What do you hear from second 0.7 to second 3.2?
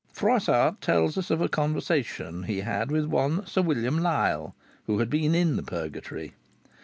tells us of a conversation he had with